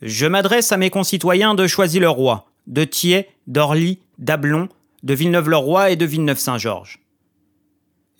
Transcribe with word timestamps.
Je 0.00 0.26
m'adresse 0.26 0.70
à 0.70 0.76
mes 0.76 0.90
concitoyens 0.90 1.56
de 1.56 1.66
Choisy-le-Roi, 1.66 2.46
de 2.68 2.84
Thiers, 2.84 3.26
d'Orly, 3.48 3.98
d'Ablon, 4.18 4.68
de 5.02 5.14
Villeneuve-le-Roi 5.14 5.90
et 5.90 5.96
de 5.96 6.06
Villeneuve-Saint-Georges. 6.06 7.00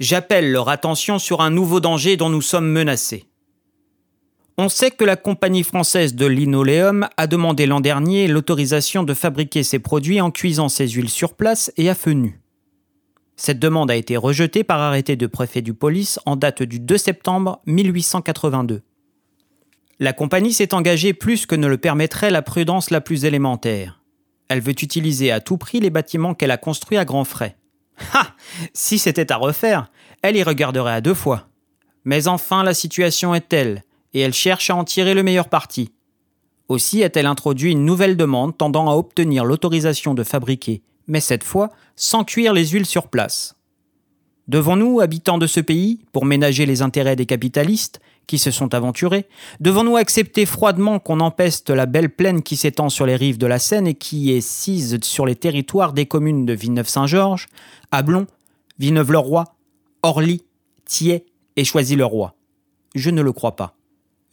J'appelle 0.01 0.51
leur 0.51 0.69
attention 0.69 1.21
sur 1.21 1.41
un 1.41 1.51
nouveau 1.51 1.79
danger 1.79 2.17
dont 2.17 2.31
nous 2.31 2.43
sommes 2.43 2.69
menacés. 2.69 3.27
On 4.57 4.69
sait 4.69 4.91
que 4.91 5.05
la 5.05 5.15
compagnie 5.15 5.63
française 5.63 6.17
de 6.17 6.27
linoléum 6.27 7.09
a 7.17 7.29
demandé 7.29 7.67
l'an 7.67 7.81
dernier 7.81 8.27
l'autorisation 8.27 9.05
de 9.05 9.15
fabriquer 9.15 9.63
ses 9.63 9.79
produits 9.79 10.21
en 10.21 10.33
cuisant 10.33 10.69
ses 10.69 10.89
huiles 10.89 11.09
sur 11.09 11.35
place 11.35 11.73
et 11.77 11.89
à 11.89 11.95
feu 11.95 12.11
nu. 12.11 12.41
Cette 13.37 13.61
demande 13.61 13.89
a 13.89 13.95
été 13.95 14.17
rejetée 14.17 14.65
par 14.65 14.81
arrêté 14.81 15.15
de 15.15 15.29
préfet 15.29 15.63
du 15.63 15.75
police 15.75 16.19
en 16.27 16.35
date 16.35 16.65
du 16.65 16.81
2 16.81 16.99
septembre 16.99 17.61
1882. 17.67 18.83
La 20.01 20.13
compagnie 20.13 20.53
s'est 20.53 20.75
engagée 20.75 21.13
plus 21.13 21.45
que 21.45 21.57
ne 21.57 21.67
le 21.67 21.77
permettrait 21.77 22.31
la 22.31 22.43
prudence 22.43 22.91
la 22.91 23.01
plus 23.01 23.25
élémentaire. 23.25 24.01
Elle 24.49 24.61
veut 24.61 24.71
utiliser 24.71 25.33
à 25.33 25.41
tout 25.41 25.59
prix 25.59 25.81
les 25.81 25.91
bâtiments 25.91 26.35
qu'elle 26.35 26.53
a 26.53 26.57
construits 26.57 26.99
à 26.99 27.05
grands 27.05 27.25
frais. 27.25 27.57
Ha 28.15 28.29
Si 28.73 28.99
c'était 28.99 29.33
à 29.33 29.37
refaire, 29.37 29.91
elle 30.23 30.37
y 30.37 30.43
regarderait 30.45 30.93
à 30.93 31.01
deux 31.01 31.15
fois. 31.15 31.49
Mais 32.05 32.29
enfin, 32.29 32.63
la 32.63 32.75
situation 32.75 33.35
est 33.35 33.49
telle 33.49 33.83
et 34.15 34.21
elle 34.21 34.33
cherche 34.33 34.71
à 34.71 34.77
en 34.77 34.85
tirer 34.85 35.15
le 35.15 35.25
meilleur 35.25 35.49
parti. 35.49 35.93
Aussi 36.69 37.03
a-t-elle 37.03 37.27
introduit 37.27 37.73
une 37.73 37.85
nouvelle 37.85 38.17
demande 38.17 38.57
tendant 38.57 38.89
à 38.89 38.95
obtenir 38.95 39.45
l'autorisation 39.45 40.15
de 40.15 40.23
fabriquer, 40.23 40.83
mais 41.09 41.21
cette 41.21 41.45
fois 41.45 41.71
sans 41.97 42.23
cuire 42.23 42.53
les 42.53 42.69
huiles 42.69 42.87
sur 42.87 43.09
place. 43.09 43.57
Devons-nous, 44.47 45.01
habitants 45.01 45.39
de 45.39 45.47
ce 45.47 45.61
pays, 45.61 46.01
pour 46.13 46.25
ménager 46.25 46.67
les 46.67 46.83
intérêts 46.83 47.17
des 47.17 47.27
capitalistes 47.27 48.01
qui 48.29 48.39
se 48.39 48.53
sont 48.53 48.75
aventurés, 48.75 49.27
devons-nous 49.59 49.97
accepter 49.97 50.47
froidement 50.47 51.01
qu'on 51.01 51.19
empeste 51.19 51.71
la 51.71 51.87
belle 51.87 52.11
plaine 52.11 52.43
qui 52.43 52.57
s'étend 52.57 52.91
sur 52.91 53.07
les 53.07 53.17
rives 53.17 53.39
de 53.39 53.47
la 53.47 53.59
Seine 53.59 53.89
et 53.89 53.95
qui 53.95 54.33
est 54.33 54.41
sise 54.41 54.99
sur 55.03 55.27
les 55.27 55.35
territoires 55.35 55.93
des 55.93 56.07
communes 56.07 56.47
de 56.47 56.53
Villeneuve-Saint-Georges, 56.53 57.49
Ablon, 57.91 58.27
Villeneuve-le-Roi, 58.79 59.57
Orly, 60.03 60.43
Thiers 60.85 61.25
et 61.57 61.65
Choisy-le-Roi? 61.65 62.35
Je 62.95 63.11
ne 63.11 63.23
le 63.23 63.33
crois 63.33 63.57
pas. 63.57 63.75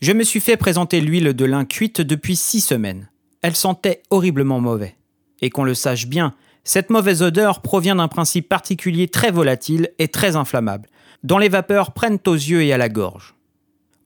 Je 0.02 0.12
me 0.12 0.24
suis 0.24 0.42
fait 0.42 0.58
présenter 0.58 1.00
l'huile 1.00 1.34
de 1.34 1.46
lin 1.46 1.66
cuite 1.66 2.02
depuis 2.02 2.36
six 2.36 2.62
semaines. 2.62 3.10
Elle 3.42 3.56
sentait 3.56 4.04
horriblement 4.10 4.60
mauvais. 4.60 4.98
Et 5.42 5.50
qu'on 5.50 5.64
le 5.64 5.74
sache 5.74 6.08
bien, 6.08 6.34
cette 6.66 6.90
mauvaise 6.90 7.22
odeur 7.22 7.62
provient 7.62 7.96
d'un 7.96 8.08
principe 8.08 8.50
particulier 8.50 9.08
très 9.08 9.32
volatile 9.32 9.92
et 10.00 10.10
très 10.10 10.36
inflammable, 10.36 10.90
dont 11.24 11.38
les 11.38 11.50
vapeurs 11.50 11.94
prennent 11.94 12.20
aux 12.28 12.34
yeux 12.34 12.64
et 12.64 12.74
à 12.74 12.78
la 12.78 12.90
gorge. 12.90 13.35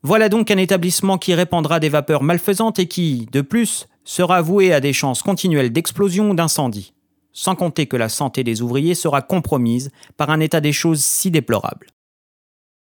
Voilà 0.02 0.30
donc 0.30 0.50
un 0.50 0.58
établissement 0.58 1.18
qui 1.18 1.34
répandra 1.34 1.82
des 1.82 1.90
vapeurs 1.90 2.24
malfaisantes 2.24 2.80
et 2.80 2.88
qui, 2.88 3.28
de 3.34 3.42
plus, 3.42 3.88
sera 4.06 4.42
voué 4.42 4.74
à 4.74 4.80
des 4.80 4.94
chances 4.94 5.22
continuelles 5.22 5.74
d'explosion 5.74 6.30
ou 6.32 6.34
d'incendie, 6.34 6.94
sans 7.34 7.56
compter 7.56 7.86
que 7.86 7.98
la 7.98 8.08
santé 8.08 8.46
des 8.46 8.62
ouvriers 8.62 8.96
sera 8.96 9.22
compromise 9.22 9.92
par 10.16 10.30
un 10.30 10.40
état 10.40 10.62
des 10.62 10.72
choses 10.72 11.04
si 11.04 11.32
déplorable. 11.32 11.88